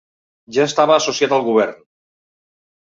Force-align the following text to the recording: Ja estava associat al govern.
Ja 0.57 0.65
estava 0.71 0.97
associat 1.01 1.37
al 1.39 1.47
govern. 1.51 1.81